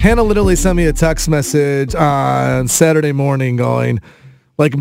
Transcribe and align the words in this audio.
Hannah 0.00 0.22
literally 0.22 0.54
sent 0.54 0.76
me 0.76 0.86
a 0.86 0.92
text 0.92 1.28
message 1.28 1.94
on 1.94 2.68
Saturday 2.68 3.12
morning 3.12 3.56
going, 3.56 4.00
like, 4.56 4.74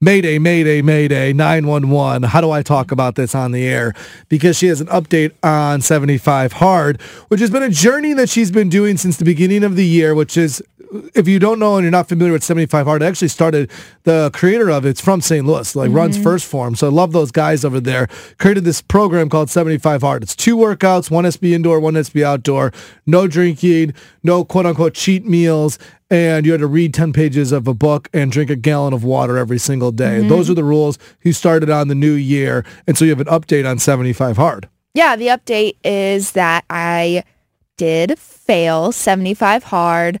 Mayday, 0.00 0.38
Mayday, 0.38 0.82
Mayday, 0.82 1.32
911. 1.32 2.22
How 2.22 2.40
do 2.40 2.50
I 2.50 2.62
talk 2.62 2.90
about 2.90 3.16
this 3.16 3.34
on 3.34 3.50
the 3.52 3.66
air? 3.66 3.92
Because 4.28 4.56
she 4.56 4.68
has 4.68 4.80
an 4.80 4.86
update 4.86 5.32
on 5.42 5.82
75 5.82 6.54
Hard, 6.54 7.02
which 7.28 7.40
has 7.40 7.50
been 7.50 7.64
a 7.64 7.68
journey 7.68 8.14
that 8.14 8.30
she's 8.30 8.50
been 8.50 8.68
doing 8.70 8.96
since 8.96 9.16
the 9.18 9.26
beginning 9.26 9.64
of 9.64 9.76
the 9.76 9.84
year, 9.84 10.14
which 10.14 10.36
is 10.38 10.62
if 11.14 11.28
you 11.28 11.38
don't 11.38 11.58
know 11.58 11.76
and 11.76 11.84
you're 11.84 11.90
not 11.90 12.08
familiar 12.08 12.32
with 12.32 12.42
75 12.42 12.86
Hard, 12.86 13.02
I 13.02 13.06
actually 13.06 13.28
started 13.28 13.70
the 14.04 14.30
creator 14.32 14.70
of 14.70 14.84
it's 14.84 15.00
from 15.00 15.20
St. 15.20 15.46
Louis, 15.46 15.74
like 15.76 15.88
mm-hmm. 15.88 15.96
runs 15.96 16.18
1st 16.18 16.44
Phorm. 16.44 16.74
So 16.74 16.86
I 16.86 16.90
love 16.90 17.12
those 17.12 17.30
guys 17.30 17.64
over 17.64 17.80
there. 17.80 18.08
Created 18.38 18.64
this 18.64 18.82
program 18.82 19.28
called 19.28 19.50
75 19.50 20.02
Hard. 20.02 20.22
It's 20.22 20.36
two 20.36 20.56
workouts, 20.56 21.10
one 21.10 21.30
be 21.40 21.54
indoor, 21.54 21.80
one 21.80 22.02
be 22.12 22.24
outdoor. 22.24 22.72
No 23.06 23.26
drinking, 23.26 23.94
no 24.22 24.44
quote 24.44 24.66
unquote 24.66 24.94
cheat 24.94 25.24
meals, 25.24 25.78
and 26.10 26.44
you 26.44 26.52
had 26.52 26.60
to 26.60 26.66
read 26.66 26.92
10 26.92 27.12
pages 27.12 27.52
of 27.52 27.68
a 27.68 27.74
book 27.74 28.08
and 28.12 28.32
drink 28.32 28.50
a 28.50 28.56
gallon 28.56 28.92
of 28.92 29.04
water 29.04 29.38
every 29.38 29.58
single 29.58 29.92
day. 29.92 30.18
Mm-hmm. 30.18 30.28
Those 30.28 30.50
are 30.50 30.54
the 30.54 30.64
rules. 30.64 30.98
He 31.20 31.32
started 31.32 31.70
on 31.70 31.88
the 31.88 31.94
new 31.94 32.14
year. 32.14 32.64
And 32.86 32.98
so 32.98 33.04
you 33.04 33.10
have 33.10 33.20
an 33.20 33.26
update 33.26 33.68
on 33.68 33.78
75 33.78 34.36
Hard. 34.36 34.68
Yeah, 34.92 35.14
the 35.14 35.28
update 35.28 35.76
is 35.84 36.32
that 36.32 36.64
I 36.68 37.22
did 37.76 38.18
fail 38.18 38.90
75 38.90 39.64
Hard. 39.64 40.20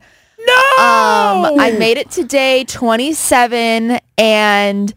Um, 0.80 1.60
I 1.60 1.72
made 1.78 1.98
it 1.98 2.10
today, 2.10 2.64
27 2.64 3.98
and 4.16 4.94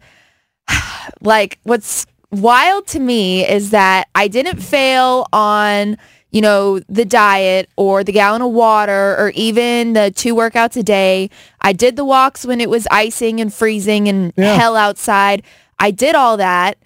like 1.20 1.58
what's 1.64 2.06
wild 2.30 2.86
to 2.88 3.00
me 3.00 3.46
is 3.46 3.70
that 3.70 4.08
I 4.14 4.28
didn't 4.28 4.60
fail 4.60 5.26
on 5.32 5.96
you 6.34 6.40
know, 6.40 6.80
the 6.88 7.04
diet 7.04 7.70
or 7.76 8.02
the 8.02 8.10
gallon 8.10 8.42
of 8.42 8.50
water 8.50 9.14
or 9.20 9.30
even 9.36 9.92
the 9.92 10.10
two 10.10 10.34
workouts 10.34 10.76
a 10.76 10.82
day. 10.82 11.30
I 11.60 11.72
did 11.72 11.94
the 11.94 12.04
walks 12.04 12.44
when 12.44 12.60
it 12.60 12.68
was 12.68 12.88
icing 12.90 13.40
and 13.40 13.54
freezing 13.54 14.08
and 14.08 14.32
yeah. 14.36 14.56
hell 14.56 14.74
outside. 14.74 15.44
I 15.78 15.92
did 15.92 16.16
all 16.16 16.36
that. 16.38 16.76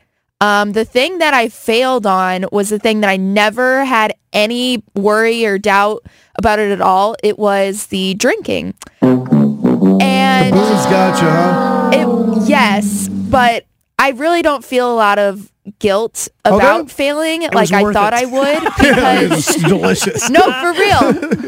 Um, 0.41 0.73
the 0.73 0.85
thing 0.85 1.19
that 1.19 1.35
I 1.35 1.49
failed 1.49 2.07
on 2.07 2.47
was 2.53 2.69
the 2.69 2.79
thing 2.79 3.01
that 3.01 3.11
I 3.11 3.17
never 3.17 3.85
had 3.85 4.15
any 4.33 4.85
worry 4.95 5.45
or 5.45 5.59
doubt 5.59 6.05
about 6.37 6.61
it 6.61 6.71
at 6.71 6.81
all. 6.81 7.17
It 7.25 7.39
was 7.39 7.87
the 7.87 8.15
drinking. 8.15 8.75
And 9.03 10.53
the 10.53 10.61
booze 10.61 10.87
got 10.87 11.21
you, 11.21 11.29
huh? 11.29 11.91
It, 11.93 12.49
yes, 12.49 13.09
but 13.09 13.67
I 13.99 14.11
really 14.11 14.43
don't 14.43 14.65
feel 14.65 14.93
a 14.93 14.95
lot 14.95 15.19
of 15.19 15.51
guilt 15.81 16.29
about 16.45 16.83
okay. 16.83 16.89
failing 16.89 17.43
it 17.43 17.53
like 17.53 17.73
I 17.73 17.93
thought 17.93 18.15
it. 18.15 18.21
I 18.21 18.25
would 18.27 18.63
because 18.79 19.57
delicious. 19.57 20.31
no, 20.31 20.41
for 20.41 20.73
real. 20.73 21.48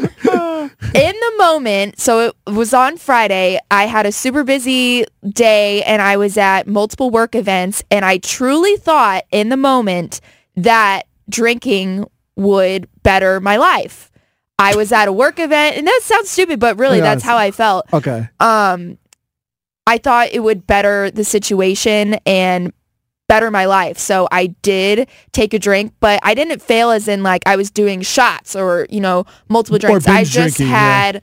In 0.93 1.15
the 1.15 1.33
moment, 1.37 1.99
so 1.99 2.27
it 2.27 2.35
was 2.51 2.73
on 2.73 2.97
Friday, 2.97 3.59
I 3.69 3.85
had 3.85 4.05
a 4.05 4.11
super 4.11 4.43
busy 4.43 5.05
day 5.27 5.83
and 5.83 6.01
I 6.01 6.17
was 6.17 6.37
at 6.37 6.67
multiple 6.67 7.09
work 7.09 7.35
events 7.35 7.83
and 7.89 8.05
I 8.05 8.17
truly 8.17 8.77
thought 8.77 9.23
in 9.31 9.49
the 9.49 9.57
moment 9.57 10.21
that 10.55 11.03
drinking 11.29 12.05
would 12.35 12.87
better 13.03 13.39
my 13.39 13.57
life. 13.57 14.11
I 14.59 14.75
was 14.75 14.91
at 14.91 15.07
a 15.07 15.13
work 15.13 15.39
event 15.39 15.77
and 15.77 15.87
that 15.87 16.01
sounds 16.03 16.29
stupid, 16.29 16.59
but 16.59 16.77
really 16.77 16.97
yeah, 16.97 17.03
that's 17.03 17.23
how 17.23 17.37
I 17.37 17.51
felt. 17.51 17.85
Okay. 17.93 18.29
Um 18.39 18.97
I 19.87 19.97
thought 19.97 20.29
it 20.31 20.41
would 20.41 20.67
better 20.67 21.09
the 21.09 21.23
situation 21.23 22.15
and 22.25 22.71
better 23.31 23.49
my 23.49 23.63
life. 23.63 23.97
So 23.97 24.27
I 24.29 24.47
did 24.47 25.07
take 25.31 25.53
a 25.53 25.59
drink, 25.59 25.93
but 26.01 26.19
I 26.21 26.33
didn't 26.33 26.61
fail 26.61 26.91
as 26.91 27.07
in 27.07 27.23
like 27.23 27.43
I 27.45 27.55
was 27.55 27.71
doing 27.71 28.01
shots 28.01 28.57
or, 28.57 28.87
you 28.89 28.99
know, 28.99 29.25
multiple 29.47 29.79
drinks. 29.79 30.05
I 30.05 30.25
just 30.25 30.57
drinking, 30.57 30.67
had 30.67 31.15
yeah. 31.15 31.21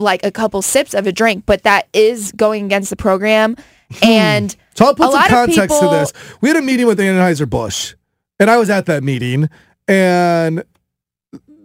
like 0.00 0.26
a 0.26 0.32
couple 0.32 0.60
sips 0.60 0.92
of 0.92 1.06
a 1.06 1.12
drink, 1.12 1.44
but 1.46 1.62
that 1.62 1.86
is 1.92 2.32
going 2.32 2.64
against 2.64 2.90
the 2.90 2.96
program. 2.96 3.54
Hmm. 3.92 4.04
And 4.04 4.56
so 4.74 4.86
I'll 4.86 4.94
put 4.96 5.12
some 5.12 5.28
context 5.28 5.56
people, 5.60 5.90
to 5.90 5.96
this. 5.98 6.12
We 6.40 6.48
had 6.48 6.56
a 6.56 6.62
meeting 6.62 6.88
with 6.88 6.98
Anheuser-Busch 6.98 7.94
and 8.40 8.50
I 8.50 8.56
was 8.56 8.68
at 8.68 8.86
that 8.86 9.04
meeting 9.04 9.48
and 9.86 10.64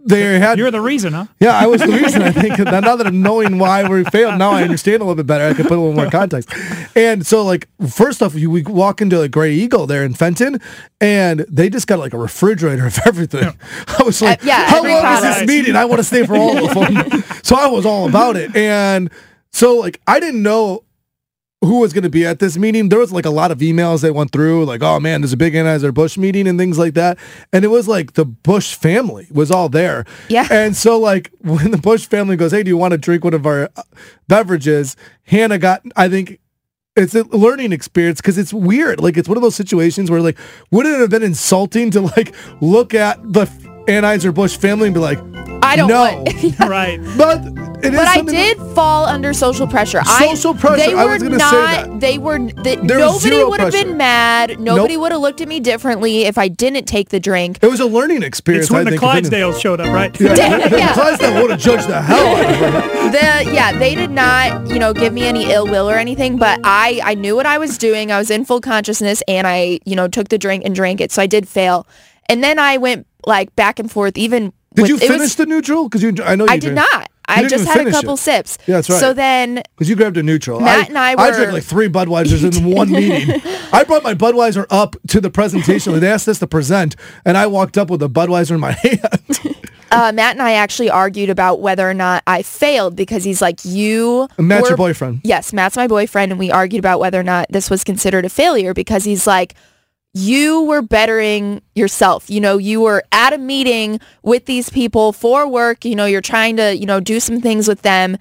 they 0.06 0.38
had. 0.38 0.58
You're 0.58 0.70
the 0.70 0.80
reason, 0.80 1.12
huh? 1.12 1.26
Yeah, 1.40 1.56
I 1.56 1.66
was 1.66 1.80
the 1.80 1.88
reason. 1.88 2.22
I 2.22 2.30
think 2.30 2.58
now 2.58 2.96
that 2.96 3.06
I'm 3.06 3.22
knowing 3.22 3.58
why 3.58 3.86
we 3.88 4.04
failed, 4.04 4.38
now 4.38 4.52
I 4.52 4.62
understand 4.62 5.02
a 5.02 5.04
little 5.04 5.16
bit 5.16 5.26
better. 5.26 5.44
I 5.44 5.52
can 5.54 5.64
put 5.64 5.72
a 5.72 5.80
little 5.80 5.92
more 5.92 6.10
context. 6.10 6.52
And 6.94 7.26
so, 7.26 7.44
like, 7.44 7.68
first 7.88 8.22
off, 8.22 8.34
you, 8.34 8.50
we 8.50 8.62
walk 8.62 9.02
into 9.02 9.18
like 9.18 9.32
Grey 9.32 9.52
Eagle 9.52 9.86
there 9.86 10.04
in 10.04 10.14
Fenton, 10.14 10.60
and 11.00 11.40
they 11.48 11.68
just 11.68 11.86
got 11.86 11.98
like 11.98 12.14
a 12.14 12.18
refrigerator 12.18 12.86
of 12.86 12.98
everything. 13.06 13.42
Yeah. 13.42 13.52
I 13.98 14.02
was 14.04 14.22
like, 14.22 14.42
uh, 14.42 14.46
yeah, 14.46 14.66
how 14.66 14.82
long 14.82 15.04
is 15.16 15.22
this 15.22 15.46
meeting? 15.46 15.76
I 15.76 15.84
want 15.84 15.98
to 15.98 16.04
stay 16.04 16.24
for 16.24 16.36
all 16.36 16.68
of 16.68 16.74
them. 16.74 17.22
so 17.42 17.56
I 17.56 17.66
was 17.66 17.84
all 17.84 18.08
about 18.08 18.36
it, 18.36 18.54
and 18.54 19.10
so 19.52 19.76
like 19.76 20.00
I 20.06 20.20
didn't 20.20 20.42
know 20.42 20.84
who 21.62 21.80
was 21.80 21.92
going 21.92 22.04
to 22.04 22.10
be 22.10 22.26
at 22.26 22.38
this 22.38 22.56
meeting. 22.58 22.88
There 22.88 22.98
was 22.98 23.12
like 23.12 23.24
a 23.24 23.30
lot 23.30 23.50
of 23.50 23.58
emails 23.58 24.02
that 24.02 24.14
went 24.14 24.30
through, 24.30 24.66
like, 24.66 24.82
oh 24.82 25.00
man, 25.00 25.22
there's 25.22 25.32
a 25.32 25.36
big 25.36 25.54
Anheuser 25.54 25.92
Busch 25.92 26.18
meeting 26.18 26.46
and 26.46 26.58
things 26.58 26.78
like 26.78 26.94
that. 26.94 27.18
And 27.52 27.64
it 27.64 27.68
was 27.68 27.88
like 27.88 28.12
the 28.12 28.24
Busch 28.24 28.74
family 28.74 29.26
was 29.30 29.50
all 29.50 29.68
there. 29.68 30.04
Yeah. 30.28 30.46
And 30.50 30.76
so 30.76 30.98
like 30.98 31.30
when 31.40 31.70
the 31.70 31.78
Busch 31.78 32.06
family 32.06 32.36
goes, 32.36 32.52
hey, 32.52 32.62
do 32.62 32.68
you 32.68 32.76
want 32.76 32.92
to 32.92 32.98
drink 32.98 33.24
one 33.24 33.34
of 33.34 33.46
our 33.46 33.70
uh, 33.76 33.82
beverages? 34.28 34.96
Hannah 35.24 35.58
got, 35.58 35.82
I 35.96 36.08
think. 36.08 36.40
It's 36.98 37.14
a 37.14 37.24
learning 37.24 37.72
experience 37.72 38.22
because 38.22 38.38
it's 38.38 38.54
weird. 38.54 39.00
Like 39.00 39.18
it's 39.18 39.28
one 39.28 39.36
of 39.36 39.42
those 39.42 39.54
situations 39.54 40.10
where 40.10 40.22
like, 40.22 40.38
wouldn't 40.70 40.94
it 40.94 41.00
have 41.00 41.10
been 41.10 41.22
insulting 41.22 41.90
to 41.90 42.00
like 42.00 42.34
look 42.62 42.94
at 42.94 43.22
the 43.22 43.44
Anheuser 43.86 44.32
Busch 44.32 44.56
family 44.56 44.86
and 44.86 44.94
be 44.94 45.00
like, 45.00 45.18
I 45.66 45.76
don't 45.76 45.88
know. 45.88 46.24
right. 46.66 47.00
But 47.16 47.44
it 47.84 47.92
but 47.92 48.06
I 48.06 48.22
did 48.22 48.56
fall 48.74 49.04
under 49.04 49.32
social 49.32 49.66
pressure. 49.66 50.02
Social 50.04 50.54
I, 50.54 50.58
pressure. 50.58 50.76
They 50.76 50.94
were 50.94 51.00
I 51.00 51.04
was 51.04 51.22
going 51.22 51.38
to 51.38 51.38
say 51.38 51.56
that. 51.56 52.00
They 52.00 52.18
were. 52.18 52.38
The, 52.38 52.76
nobody 52.82 53.44
would 53.44 53.60
have 53.60 53.72
been 53.72 53.96
mad. 53.96 54.58
Nobody 54.58 54.94
nope. 54.94 55.02
would 55.02 55.12
have 55.12 55.20
looked 55.20 55.40
at 55.40 55.48
me 55.48 55.60
differently 55.60 56.24
if 56.24 56.38
I 56.38 56.48
didn't 56.48 56.86
take 56.86 57.10
the 57.10 57.20
drink. 57.20 57.58
It 57.62 57.68
was 57.68 57.80
a 57.80 57.86
learning 57.86 58.22
experience. 58.22 58.66
It's 58.66 58.70
when 58.72 58.88
I 58.88 58.90
the 58.90 58.96
Clydesdales 58.96 59.60
showed 59.60 59.80
up, 59.80 59.88
right? 59.88 60.18
Yeah, 60.20 60.34
yeah. 60.68 60.94
Clydesdale 60.94 61.42
would 61.42 61.50
have 61.50 61.60
judged 61.60 61.88
the 61.88 62.00
hell 62.00 62.36
out 62.36 62.50
of 62.50 62.56
her. 62.56 63.10
The 63.10 63.52
yeah, 63.52 63.78
they 63.78 63.94
did 63.94 64.10
not, 64.10 64.68
you 64.68 64.78
know, 64.78 64.92
give 64.92 65.12
me 65.12 65.26
any 65.26 65.52
ill 65.52 65.66
will 65.66 65.88
or 65.88 65.96
anything. 65.96 66.38
But 66.38 66.60
I, 66.64 67.00
I 67.04 67.14
knew 67.14 67.36
what 67.36 67.46
I 67.46 67.58
was 67.58 67.78
doing. 67.78 68.10
I 68.10 68.18
was 68.18 68.30
in 68.30 68.44
full 68.44 68.60
consciousness, 68.60 69.22
and 69.28 69.46
I, 69.46 69.80
you 69.84 69.96
know, 69.96 70.08
took 70.08 70.28
the 70.28 70.38
drink 70.38 70.64
and 70.64 70.74
drank 70.74 71.00
it. 71.00 71.12
So 71.12 71.22
I 71.22 71.26
did 71.26 71.48
fail, 71.48 71.86
and 72.28 72.42
then 72.42 72.58
I 72.58 72.78
went 72.78 73.06
like 73.26 73.54
back 73.56 73.78
and 73.78 73.90
forth, 73.90 74.16
even 74.16 74.52
did 74.76 74.88
you 74.88 74.98
finish 74.98 75.20
was, 75.20 75.36
the 75.36 75.46
neutral? 75.46 75.88
Because 75.88 76.02
you, 76.02 76.14
I 76.24 76.36
know 76.36 76.44
you 76.44 76.50
I 76.50 76.58
did 76.58 76.74
not. 76.74 77.10
I 77.28 77.48
just 77.48 77.66
had 77.66 77.86
a 77.86 77.90
couple 77.90 78.14
it. 78.14 78.18
sips. 78.18 78.58
Yeah, 78.66 78.76
that's 78.76 78.88
right. 78.88 79.00
So 79.00 79.12
then, 79.12 79.62
because 79.74 79.88
you 79.88 79.96
grabbed 79.96 80.16
a 80.16 80.22
neutral, 80.22 80.60
Matt 80.60 80.84
I, 80.84 80.86
and 80.86 80.98
I 80.98 81.14
were. 81.14 81.22
I 81.22 81.30
drank 81.36 81.52
like 81.52 81.64
three 81.64 81.88
Budweisers 81.88 82.56
in 82.56 82.64
one 82.70 82.90
meeting. 82.90 83.40
I 83.72 83.84
brought 83.84 84.02
my 84.02 84.14
Budweiser 84.14 84.66
up 84.70 84.96
to 85.08 85.20
the 85.20 85.30
presentation. 85.30 85.98
they 85.98 86.10
asked 86.10 86.28
us 86.28 86.38
to 86.38 86.46
present, 86.46 86.96
and 87.24 87.36
I 87.36 87.46
walked 87.46 87.76
up 87.76 87.90
with 87.90 88.02
a 88.02 88.08
Budweiser 88.08 88.52
in 88.52 88.60
my 88.60 88.72
hand. 88.82 89.56
uh, 89.90 90.12
Matt 90.12 90.32
and 90.32 90.42
I 90.42 90.52
actually 90.52 90.90
argued 90.90 91.30
about 91.30 91.60
whether 91.60 91.88
or 91.88 91.94
not 91.94 92.22
I 92.26 92.42
failed 92.42 92.96
because 92.96 93.24
he's 93.24 93.42
like, 93.42 93.64
you. 93.64 94.28
Matt's 94.38 94.62
were, 94.62 94.68
your 94.68 94.76
boyfriend. 94.76 95.20
Yes, 95.24 95.52
Matt's 95.52 95.76
my 95.76 95.88
boyfriend, 95.88 96.32
and 96.32 96.38
we 96.38 96.50
argued 96.50 96.78
about 96.78 97.00
whether 97.00 97.18
or 97.18 97.24
not 97.24 97.46
this 97.50 97.70
was 97.70 97.82
considered 97.82 98.24
a 98.24 98.28
failure 98.28 98.72
because 98.72 99.04
he's 99.04 99.26
like 99.26 99.54
you 100.16 100.62
were 100.62 100.80
bettering 100.80 101.60
yourself. 101.74 102.30
You 102.30 102.40
know, 102.40 102.56
you 102.56 102.80
were 102.80 103.04
at 103.12 103.34
a 103.34 103.38
meeting 103.38 104.00
with 104.22 104.46
these 104.46 104.70
people 104.70 105.12
for 105.12 105.46
work. 105.46 105.84
You 105.84 105.94
know, 105.94 106.06
you're 106.06 106.22
trying 106.22 106.56
to, 106.56 106.74
you 106.74 106.86
know, 106.86 107.00
do 107.00 107.20
some 107.20 107.42
things 107.42 107.68
with 107.68 107.82
them. 107.82 108.16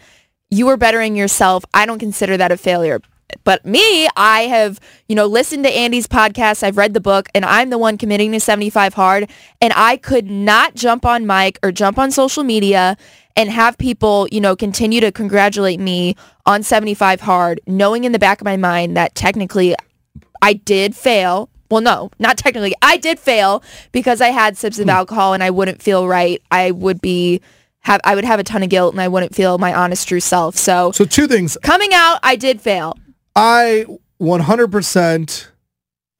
You 0.49 0.65
were 0.65 0.75
bettering 0.75 1.15
yourself. 1.15 1.63
I 1.73 1.85
don't 1.85 1.97
consider 1.97 2.35
that 2.35 2.51
a 2.51 2.57
failure. 2.57 2.99
But 3.45 3.65
me, 3.65 4.09
I 4.17 4.41
have, 4.41 4.81
you 5.07 5.15
know, 5.15 5.25
listened 5.25 5.63
to 5.63 5.71
Andy's 5.71 6.05
podcast. 6.05 6.63
I've 6.63 6.75
read 6.75 6.93
the 6.93 6.99
book 6.99 7.29
and 7.33 7.45
I'm 7.45 7.69
the 7.69 7.77
one 7.77 7.97
committing 7.97 8.33
to 8.33 8.41
75 8.41 8.93
hard. 8.93 9.29
And 9.61 9.71
I 9.73 9.95
could 9.95 10.29
not 10.29 10.75
jump 10.75 11.05
on 11.05 11.25
mic 11.25 11.57
or 11.63 11.71
jump 11.71 11.97
on 11.97 12.11
social 12.11 12.43
media 12.43 12.97
and 13.37 13.49
have 13.49 13.77
people, 13.77 14.27
you 14.33 14.41
know, 14.41 14.57
continue 14.57 14.99
to 14.99 15.13
congratulate 15.13 15.79
me 15.79 16.17
on 16.45 16.61
75 16.61 17.21
hard, 17.21 17.61
knowing 17.65 18.03
in 18.03 18.11
the 18.11 18.19
back 18.19 18.41
of 18.41 18.45
my 18.45 18.57
mind 18.57 18.97
that 18.97 19.15
technically 19.15 19.75
I 20.41 20.51
did 20.51 20.93
fail. 20.93 21.49
Well, 21.69 21.81
no, 21.81 22.11
not 22.19 22.37
technically. 22.37 22.73
I 22.81 22.97
did 22.97 23.19
fail 23.19 23.63
because 23.91 24.21
I 24.21 24.29
had 24.29 24.55
sips 24.57 24.77
of 24.79 24.87
alcohol 24.87 25.33
and 25.33 25.43
I 25.43 25.49
wouldn't 25.49 25.81
feel 25.81 26.07
right. 26.07 26.41
I 26.51 26.71
would 26.71 27.01
be 27.01 27.41
have 27.79 28.01
I 28.03 28.15
would 28.15 28.23
have 28.25 28.39
a 28.39 28.43
ton 28.43 28.63
of 28.63 28.69
guilt 28.69 28.93
and 28.93 29.01
I 29.01 29.07
wouldn't 29.07 29.33
feel 29.35 29.57
my 29.57 29.73
honest 29.73 30.07
true 30.07 30.19
self. 30.19 30.55
So, 30.55 30.91
So 30.91 31.05
two 31.05 31.27
things. 31.27 31.57
coming 31.63 31.93
out, 31.93 32.19
I 32.23 32.35
did 32.35 32.61
fail. 32.61 32.97
I 33.35 33.85
100% 34.21 35.47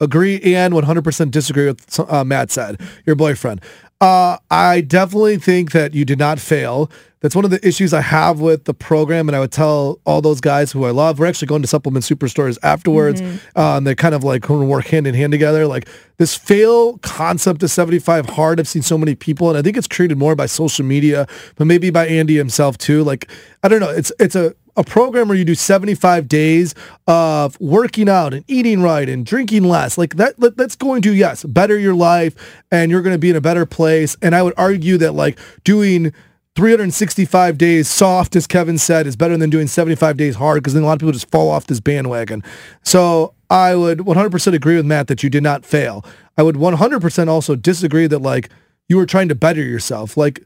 agree 0.00 0.40
and 0.54 0.74
100% 0.74 1.30
disagree 1.30 1.66
with 1.66 2.00
uh, 2.00 2.24
Matt 2.24 2.50
said, 2.50 2.80
your 3.06 3.16
boyfriend. 3.16 3.60
Uh, 4.00 4.36
I 4.50 4.82
definitely 4.82 5.38
think 5.38 5.72
that 5.72 5.94
you 5.94 6.04
did 6.04 6.18
not 6.18 6.38
fail. 6.38 6.90
That's 7.26 7.34
one 7.34 7.44
of 7.44 7.50
the 7.50 7.66
issues 7.66 7.92
I 7.92 8.02
have 8.02 8.38
with 8.38 8.66
the 8.66 8.72
program, 8.72 9.28
and 9.28 9.34
I 9.34 9.40
would 9.40 9.50
tell 9.50 9.98
all 10.04 10.22
those 10.22 10.40
guys 10.40 10.70
who 10.70 10.84
I 10.84 10.92
love. 10.92 11.18
We're 11.18 11.26
actually 11.26 11.48
going 11.48 11.62
to 11.62 11.66
supplement 11.66 12.04
superstores 12.04 12.56
afterwards. 12.62 13.20
Um, 13.56 13.82
they 13.82 13.96
kind 13.96 14.14
of 14.14 14.22
like 14.22 14.48
work 14.48 14.86
hand 14.86 15.08
in 15.08 15.14
hand 15.16 15.32
together. 15.32 15.66
Like 15.66 15.88
this 16.18 16.36
fail 16.36 16.98
concept 16.98 17.64
of 17.64 17.70
75 17.72 18.26
hard. 18.30 18.60
I've 18.60 18.68
seen 18.68 18.82
so 18.82 18.96
many 18.96 19.16
people, 19.16 19.48
and 19.48 19.58
I 19.58 19.62
think 19.62 19.76
it's 19.76 19.88
created 19.88 20.18
more 20.18 20.36
by 20.36 20.46
social 20.46 20.84
media, 20.84 21.26
but 21.56 21.66
maybe 21.66 21.90
by 21.90 22.06
Andy 22.06 22.36
himself 22.36 22.78
too. 22.78 23.02
Like 23.02 23.28
I 23.64 23.66
don't 23.66 23.80
know. 23.80 23.90
It's 23.90 24.12
it's 24.20 24.36
a 24.36 24.54
a 24.76 24.84
program 24.84 25.26
where 25.26 25.36
you 25.36 25.44
do 25.44 25.56
75 25.56 26.28
days 26.28 26.74
of 27.08 27.58
working 27.60 28.08
out 28.08 28.34
and 28.34 28.44
eating 28.46 28.82
right 28.82 29.08
and 29.08 29.24
drinking 29.26 29.64
less 29.64 29.96
like 29.98 30.16
that- 30.16 30.34
that's 30.56 30.76
going 30.76 31.00
to 31.02 31.14
yes 31.14 31.42
better 31.44 31.78
your 31.78 31.94
life 31.94 32.34
and 32.70 32.90
you're 32.90 33.00
going 33.00 33.14
to 33.14 33.18
be 33.18 33.30
in 33.30 33.36
a 33.36 33.40
better 33.40 33.64
place 33.64 34.18
and 34.20 34.34
i 34.34 34.42
would 34.42 34.52
argue 34.58 34.98
that 34.98 35.12
like 35.14 35.38
doing 35.64 36.12
365 36.56 37.58
days 37.58 37.86
soft 37.86 38.34
as 38.34 38.46
kevin 38.46 38.78
said 38.78 39.06
is 39.06 39.14
better 39.14 39.36
than 39.36 39.50
doing 39.50 39.66
75 39.66 40.16
days 40.16 40.36
hard 40.36 40.62
because 40.62 40.74
then 40.74 40.82
a 40.82 40.86
lot 40.86 40.94
of 40.94 41.00
people 41.00 41.12
just 41.12 41.30
fall 41.30 41.50
off 41.50 41.66
this 41.66 41.80
bandwagon. 41.80 42.42
So 42.82 43.34
i 43.50 43.76
would 43.76 43.98
100% 43.98 44.54
agree 44.54 44.76
with 44.76 44.86
matt 44.86 45.06
that 45.06 45.22
you 45.22 45.30
did 45.30 45.42
not 45.42 45.64
fail. 45.64 46.04
I 46.38 46.42
would 46.42 46.56
100% 46.56 47.28
also 47.28 47.54
disagree 47.54 48.06
that 48.08 48.20
like 48.20 48.50
you 48.88 48.96
were 48.96 49.06
trying 49.06 49.28
to 49.28 49.34
better 49.34 49.62
yourself. 49.62 50.16
Like 50.16 50.42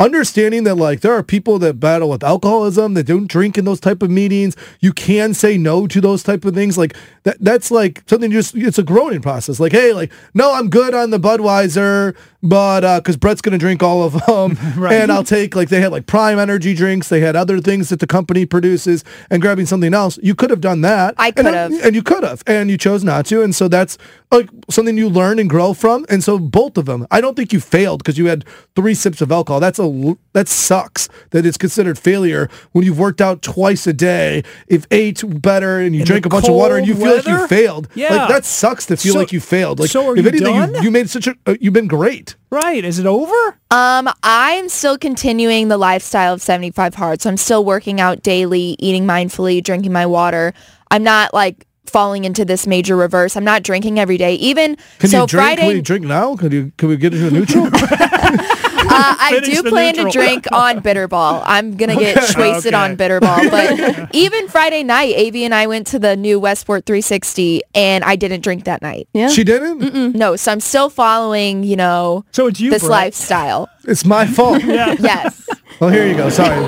understanding 0.00 0.64
that 0.64 0.74
like 0.76 1.00
there 1.00 1.12
are 1.12 1.22
people 1.22 1.58
that 1.60 1.78
battle 1.78 2.08
with 2.08 2.24
alcoholism 2.24 2.94
that 2.94 3.04
don't 3.04 3.28
drink 3.28 3.58
in 3.58 3.66
those 3.66 3.78
type 3.78 4.02
of 4.02 4.10
meetings. 4.10 4.56
You 4.80 4.92
can 4.92 5.34
say 5.34 5.58
no 5.58 5.86
to 5.86 6.00
those 6.00 6.22
type 6.22 6.44
of 6.44 6.54
things. 6.54 6.78
Like 6.78 6.96
that 7.24 7.36
that's 7.40 7.70
like 7.70 8.02
something 8.06 8.30
just 8.30 8.56
it's 8.56 8.78
a 8.78 8.82
growing 8.82 9.20
process. 9.20 9.60
Like 9.60 9.72
hey 9.72 9.92
like 9.92 10.10
no 10.34 10.54
i'm 10.54 10.70
good 10.70 10.94
on 10.94 11.10
the 11.10 11.20
budweiser 11.20 12.16
but 12.42 12.82
uh 12.82 12.98
because 13.00 13.18
brett's 13.18 13.42
gonna 13.42 13.58
drink 13.58 13.82
all 13.82 14.02
of 14.02 14.12
them 14.24 14.56
right. 14.80 14.94
and 14.94 15.12
i'll 15.12 15.22
take 15.22 15.54
like 15.54 15.68
they 15.68 15.80
had 15.82 15.92
like 15.92 16.06
prime 16.06 16.38
energy 16.38 16.74
drinks. 16.74 17.10
They 17.10 17.20
had 17.20 17.36
other 17.36 17.60
things 17.60 17.90
that 17.90 18.00
the 18.00 18.06
company 18.06 18.46
produces. 18.46 19.04
And 19.28 19.42
grabbing 19.42 19.66
something 19.66 19.92
else 19.92 20.18
you 20.22 20.34
could 20.34 20.48
have 20.50 20.62
done 20.62 20.80
that. 20.80 21.14
I 21.18 21.30
could 21.30 21.46
I- 21.46 21.50
have. 21.52 21.72
and 21.84 21.94
you 21.94 22.02
could 22.02 22.24
have. 22.24 22.42
And 22.46 22.70
you 22.70 22.78
chose 22.78 23.04
not 23.04 23.26
to. 23.26 23.42
And 23.42 23.54
so 23.54 23.68
that's 23.68 23.98
like 24.32 24.48
something 24.70 24.96
you 24.96 25.10
learn 25.10 25.38
and 25.38 25.50
grow 25.50 25.74
from. 25.74 26.06
And 26.08 26.24
so 26.24 26.38
both 26.38 26.78
of 26.78 26.86
them 26.86 27.06
i 27.10 27.20
don't 27.20 27.36
think 27.36 27.52
you 27.52 27.60
failed 27.60 27.98
because 28.02 28.16
you 28.16 28.26
had 28.26 28.46
three 28.74 28.94
sips 28.94 29.20
of 29.20 29.30
alcohol. 29.30 29.60
That's 29.60 29.78
a 29.78 29.89
l- 29.92 30.18
that 30.32 30.48
sucks 30.48 31.08
that 31.30 31.44
it's 31.46 31.56
considered 31.58 31.98
failure 31.98 32.48
when 32.72 32.84
you've 32.84 32.98
worked 32.98 33.20
out 33.20 33.42
twice 33.42 33.86
a 33.86 33.92
day 33.92 34.42
if 34.68 34.86
ate 34.90 35.22
better 35.42 35.78
and 35.80 35.94
you 35.94 36.00
In 36.02 36.06
drank 36.06 36.26
a 36.26 36.28
bunch 36.28 36.48
of 36.48 36.54
water 36.54 36.76
and 36.76 36.86
you 36.86 36.94
cold 36.94 37.04
feel 37.04 37.16
like 37.16 37.26
you 37.26 37.46
failed 37.48 37.88
Yeah. 37.94 38.14
like 38.14 38.28
that 38.28 38.44
sucks 38.44 38.86
to 38.86 38.96
feel 38.96 39.12
So- 39.14 39.18
like 39.18 39.32
you 39.32 39.40
failed 39.40 39.80
like 39.80 39.90
so 39.90 40.06
are 40.08 40.16
if 40.16 40.24
you 40.24 40.28
anything 40.30 40.54
done? 40.54 40.74
You, 40.76 40.82
you 40.82 40.90
made 40.90 41.10
such 41.10 41.26
a 41.26 41.34
uh, 41.46 41.54
you've 41.60 41.74
been 41.74 41.88
great 41.88 42.36
Right. 42.52 42.84
Is 42.84 42.98
it 42.98 43.06
over? 43.06 43.32
Um, 43.70 44.08
I'm 44.24 44.68
still 44.68 44.98
continuing 44.98 45.68
the 45.68 45.78
lifestyle 45.78 46.34
of 46.34 46.42
75 46.42 46.96
hard. 46.96 47.22
So 47.22 47.30
I'm 47.30 47.36
still 47.36 47.64
working 47.64 48.00
out 48.00 48.24
daily, 48.24 48.74
eating 48.80 49.06
mindfully, 49.06 49.62
drinking 49.62 49.92
my 49.92 50.04
water. 50.04 50.52
I'm 50.90 51.04
not 51.04 51.32
like 51.32 51.64
falling 51.86 52.24
into 52.24 52.44
this 52.44 52.66
major 52.66 52.96
reverse. 52.96 53.36
I'm 53.36 53.44
not 53.44 53.62
drinking 53.62 54.00
every 54.00 54.16
day. 54.18 54.34
Even 54.34 54.76
can 54.98 55.10
so 55.10 55.20
you 55.20 55.26
drink 55.28 55.44
Friday 55.46 55.62
can 55.62 55.76
you 55.76 55.82
drink 55.82 56.06
now 56.06 56.34
can 56.34 56.50
you 56.50 56.72
can 56.76 56.88
we 56.88 56.96
get 56.96 57.14
into 57.14 57.28
a 57.28 57.30
neutral 57.30 57.70
Uh, 59.00 59.16
I 59.20 59.40
do 59.40 59.62
plan 59.62 59.94
neutral. 59.96 60.12
to 60.12 60.18
drink 60.18 60.46
on 60.52 60.80
Bitterball. 60.86 61.42
I'm 61.44 61.76
gonna 61.76 61.96
get 61.96 62.16
wasted 62.36 62.74
Okay. 62.74 62.82
on 62.82 62.96
Bitterball. 62.96 63.50
But 63.50 64.10
even 64.14 64.48
Friday 64.48 64.82
night, 64.82 65.14
Av 65.16 65.34
and 65.36 65.54
I 65.54 65.66
went 65.66 65.86
to 65.88 65.98
the 65.98 66.16
new 66.16 66.38
Westport 66.38 66.86
360, 66.86 67.62
and 67.74 68.04
I 68.04 68.16
didn't 68.16 68.42
drink 68.42 68.64
that 68.64 68.82
night. 68.82 69.08
Yeah. 69.12 69.28
she 69.28 69.44
didn't 69.44 70.14
No, 70.14 70.36
so 70.36 70.52
I'm 70.52 70.60
still 70.60 70.90
following, 70.90 71.64
you 71.64 71.76
know, 71.76 72.24
So 72.32 72.46
it's 72.46 72.60
you, 72.60 72.70
this 72.70 72.82
Brett. 72.82 72.90
lifestyle. 72.90 73.68
it's 73.84 74.04
my 74.04 74.26
fault 74.26 74.62
yeah. 74.64 74.94
Yes. 75.00 75.48
well 75.80 75.88
here 75.90 76.06
you 76.06 76.14
go 76.14 76.28
sorry 76.28 76.60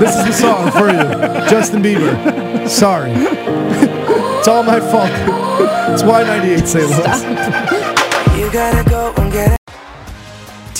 this 0.00 0.16
is 0.16 0.24
the 0.26 0.32
song 0.32 0.70
for 0.72 0.86
you 0.88 1.02
justin 1.50 1.82
bieber 1.82 2.66
sorry 2.68 3.12
it's 4.38 4.48
all 4.48 4.62
my 4.62 4.80
fault 4.80 5.10
it's 5.92 6.02
y98 6.02 6.66
st 6.66 6.90
louis 6.90 8.40
You 8.40 8.50
gotta 8.52 8.85